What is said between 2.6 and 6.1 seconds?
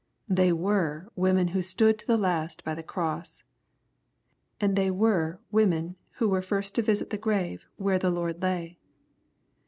by the cross. And they were women